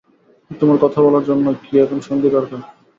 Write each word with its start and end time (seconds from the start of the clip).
তোমার 0.51 0.77
কথা 0.83 0.99
বলার 1.05 1.23
জন্যে 1.25 1.51
কি 1.63 1.73
এখন 1.79 1.99
সঙ্গী 2.07 2.29
দরকার? 2.29 2.59